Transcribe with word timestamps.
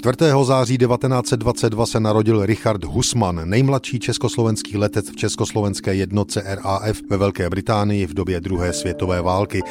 4. 0.00 0.16
září 0.42 0.78
1922 0.78 1.86
se 1.86 2.00
narodil 2.00 2.46
Richard 2.46 2.84
Husman, 2.84 3.40
nejmladší 3.44 3.98
československý 3.98 4.76
letec 4.76 5.10
v 5.10 5.16
československé 5.16 5.94
jednotce 5.94 6.42
RAF 6.46 6.96
ve 7.10 7.16
Velké 7.16 7.50
Británii 7.50 8.06
v 8.06 8.14
době 8.14 8.40
druhé 8.40 8.72
světové 8.72 9.22
války. 9.22 9.62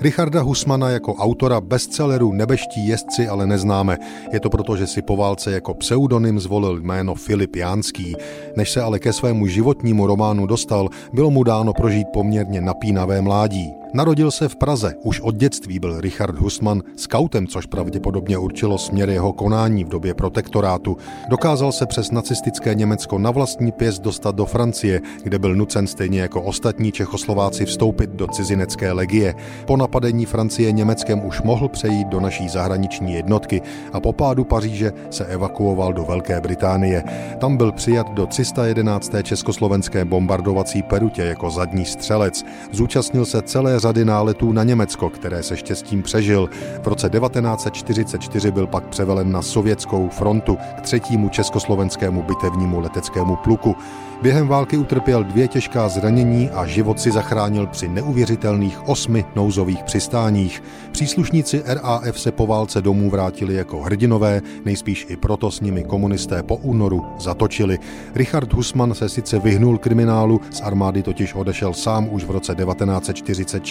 Richarda 0.00 0.42
Husmana 0.42 0.88
jako 0.88 1.14
autora 1.14 1.60
bestselleru 1.60 2.32
Nebeští 2.32 2.88
jezdci 2.88 3.28
ale 3.28 3.46
neznáme. 3.46 3.98
Je 4.32 4.40
to 4.40 4.50
proto, 4.50 4.76
že 4.76 4.86
si 4.86 5.02
po 5.02 5.16
válce 5.16 5.52
jako 5.52 5.74
pseudonym 5.74 6.40
zvolil 6.40 6.80
jméno 6.80 7.14
Filip 7.14 7.56
Jánský. 7.56 8.16
Než 8.56 8.70
se 8.70 8.82
ale 8.82 8.98
ke 8.98 9.12
svému 9.12 9.46
životnímu 9.46 10.06
románu 10.06 10.46
dostal, 10.46 10.88
bylo 11.12 11.30
mu 11.30 11.44
dáno 11.44 11.72
prožít 11.72 12.06
poměrně 12.12 12.60
napínavé 12.60 13.22
mládí. 13.22 13.77
Narodil 13.94 14.30
se 14.30 14.48
v 14.48 14.56
Praze. 14.56 14.94
Už 15.02 15.20
od 15.20 15.34
dětství 15.34 15.78
byl 15.78 16.00
Richard 16.00 16.38
Husman 16.38 16.82
skautem, 16.96 17.46
což 17.46 17.66
pravděpodobně 17.66 18.38
určilo 18.38 18.78
směr 18.78 19.10
jeho 19.10 19.32
konání 19.32 19.84
v 19.84 19.88
době 19.88 20.14
protektorátu. 20.14 20.96
Dokázal 21.28 21.72
se 21.72 21.86
přes 21.86 22.10
nacistické 22.10 22.74
Německo 22.74 23.18
na 23.18 23.30
vlastní 23.30 23.72
pěst 23.72 24.02
dostat 24.02 24.34
do 24.34 24.46
Francie, 24.46 25.00
kde 25.22 25.38
byl 25.38 25.54
nucen 25.54 25.86
stejně 25.86 26.20
jako 26.20 26.42
ostatní 26.42 26.92
Čechoslováci 26.92 27.64
vstoupit 27.64 28.10
do 28.10 28.26
cizinecké 28.26 28.92
legie. 28.92 29.34
Po 29.66 29.76
napadení 29.76 30.26
Francie 30.26 30.72
Německem 30.72 31.26
už 31.26 31.42
mohl 31.42 31.68
přejít 31.68 32.08
do 32.08 32.20
naší 32.20 32.48
zahraniční 32.48 33.14
jednotky 33.14 33.62
a 33.92 34.00
po 34.00 34.12
pádu 34.12 34.44
Paříže 34.44 34.92
se 35.10 35.24
evakuoval 35.24 35.92
do 35.92 36.04
Velké 36.04 36.40
Británie. 36.40 37.04
Tam 37.38 37.56
byl 37.56 37.72
přijat 37.72 38.10
do 38.12 38.26
311. 38.26 39.12
československé 39.22 40.04
bombardovací 40.04 40.82
perutě 40.82 41.22
jako 41.22 41.50
zadní 41.50 41.84
střelec. 41.84 42.44
Zúčastnil 42.72 43.24
se 43.24 43.42
celé 43.42 43.77
řady 43.78 44.04
náletů 44.04 44.52
na 44.52 44.64
Německo, 44.64 45.10
které 45.10 45.42
se 45.42 45.56
štěstím 45.56 46.02
přežil. 46.02 46.50
V 46.82 46.86
roce 46.86 47.10
1944 47.10 48.50
byl 48.50 48.66
pak 48.66 48.86
převelen 48.86 49.32
na 49.32 49.42
sovětskou 49.42 50.08
frontu 50.08 50.58
k 50.76 50.80
třetímu 50.80 51.28
československému 51.28 52.22
bitevnímu 52.22 52.80
leteckému 52.80 53.36
pluku. 53.36 53.76
Během 54.22 54.48
války 54.48 54.76
utrpěl 54.76 55.24
dvě 55.24 55.48
těžká 55.48 55.88
zranění 55.88 56.50
a 56.50 56.66
život 56.66 57.00
si 57.00 57.10
zachránil 57.10 57.66
při 57.66 57.88
neuvěřitelných 57.88 58.88
osmi 58.88 59.24
nouzových 59.36 59.82
přistáních. 59.82 60.62
Příslušníci 60.92 61.62
RAF 61.66 62.20
se 62.20 62.32
po 62.32 62.46
válce 62.46 62.82
domů 62.82 63.10
vrátili 63.10 63.54
jako 63.54 63.80
hrdinové, 63.80 64.42
nejspíš 64.64 65.06
i 65.08 65.16
proto 65.16 65.50
s 65.50 65.60
nimi 65.60 65.84
komunisté 65.84 66.42
po 66.42 66.56
únoru 66.56 67.04
zatočili. 67.18 67.78
Richard 68.14 68.52
Husman 68.52 68.94
se 68.94 69.08
sice 69.08 69.38
vyhnul 69.38 69.78
kriminálu, 69.78 70.40
z 70.50 70.60
armády 70.60 71.02
totiž 71.02 71.34
odešel 71.34 71.74
sám 71.74 72.08
už 72.10 72.24
v 72.24 72.30
roce 72.30 72.54
1946, 72.54 73.67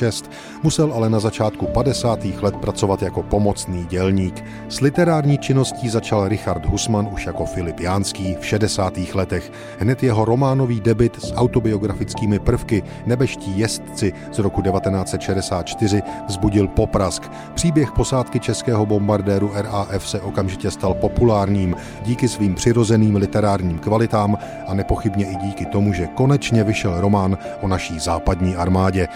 musel 0.63 0.93
ale 0.93 1.09
na 1.09 1.19
začátku 1.19 1.65
50. 1.65 2.25
let 2.25 2.55
pracovat 2.55 3.01
jako 3.01 3.23
pomocný 3.23 3.85
dělník. 3.85 4.43
S 4.69 4.81
literární 4.81 5.37
činností 5.37 5.89
začal 5.89 6.27
Richard 6.27 6.65
Husman 6.65 7.09
už 7.13 7.25
jako 7.25 7.45
Filip 7.45 7.79
Jánský 7.79 8.35
v 8.39 8.45
60. 8.45 8.97
letech. 9.13 9.51
Hned 9.79 10.03
jeho 10.03 10.25
románový 10.25 10.81
debit 10.81 11.23
s 11.23 11.33
autobiografickými 11.35 12.39
prvky 12.39 12.83
Nebeští 13.05 13.59
jezdci 13.59 14.13
z 14.31 14.39
roku 14.39 14.61
1964 14.61 16.01
vzbudil 16.27 16.67
poprask. 16.67 17.31
Příběh 17.53 17.91
posádky 17.91 18.39
českého 18.39 18.85
bombardéru 18.85 19.51
RAF 19.53 20.09
se 20.09 20.21
okamžitě 20.21 20.71
stal 20.71 20.93
populárním 20.93 21.75
díky 22.05 22.27
svým 22.27 22.55
přirozeným 22.55 23.15
literárním 23.15 23.79
kvalitám 23.79 24.37
a 24.67 24.73
nepochybně 24.73 25.25
i 25.25 25.35
díky 25.35 25.65
tomu, 25.65 25.93
že 25.93 26.07
konečně 26.07 26.63
vyšel 26.63 27.01
román 27.01 27.37
o 27.61 27.67
naší 27.67 27.99
západní 27.99 28.55
armádě. 28.55 29.07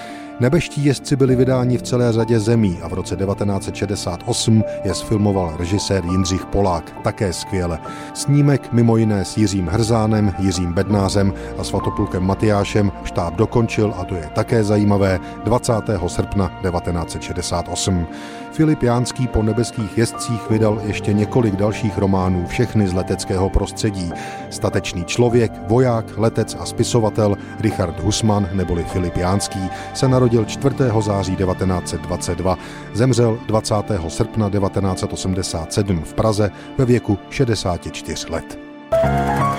Nebeští 0.42 0.86
jezdci 0.86 1.16
byli 1.16 1.36
vydáni 1.36 1.78
v 1.78 1.82
celé 1.82 2.14
řadě 2.14 2.40
zemí 2.40 2.80
a 2.82 2.88
v 2.88 2.94
roce 2.94 3.16
1968 3.16 4.64
je 4.84 4.94
sfilmoval 4.94 5.54
režisér 5.58 6.06
Jindřich 6.06 6.46
Polák, 6.46 7.02
také 7.04 7.34
skvěle. 7.34 7.80
Snímek 8.14 8.74
mimo 8.74 8.98
jiné 8.98 9.26
s 9.26 9.38
Jiřím 9.38 9.68
Hrzánem, 9.68 10.34
Jiřím 10.40 10.74
Bednářem 10.74 11.34
a 11.58 11.64
Svatopulkem 11.64 12.24
Matyášem 12.24 12.92
štáb 13.04 13.36
dokončil, 13.36 13.94
a 13.98 14.06
to 14.06 14.16
je 14.16 14.30
také 14.36 14.64
zajímavé, 14.64 15.20
20. 15.44 15.74
srpna 16.08 16.48
1968. 16.48 18.08
Filip 18.52 18.84
Jánský 18.84 19.28
po 19.28 19.44
nebeských 19.44 19.98
jezdcích 19.98 20.50
vydal 20.50 20.82
ještě 20.86 21.14
několik 21.14 21.56
dalších 21.56 21.98
románů, 21.98 22.48
všechny 22.48 22.88
z 22.88 22.94
leteckého 22.94 23.50
prostředí. 23.50 24.12
Statečný 24.50 25.06
člověk, 25.06 25.52
voják, 25.68 26.06
letec 26.18 26.58
a 26.60 26.66
spisovatel 26.66 27.38
Richard 27.60 28.00
Husman 28.00 28.50
neboli 28.54 28.84
Filip 28.84 29.18
Jánský 29.18 29.70
se 29.94 30.08
narodil 30.08 30.46
4. 30.46 30.76
září 31.00 31.36
1922. 31.36 32.58
Zemřel 32.94 33.40
20. 33.48 33.76
srpna 34.08 34.50
1987 34.50 36.04
v 36.04 36.14
Praze 36.14 36.52
ve 36.78 36.86
věku 36.86 37.20
64 37.30 38.28
let. 38.30 38.60
thank 38.92 39.40
you 39.40 39.51